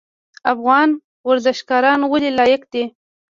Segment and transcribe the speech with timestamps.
[0.53, 0.89] افغان
[1.27, 2.83] ورزشکاران ولې لایق دي؟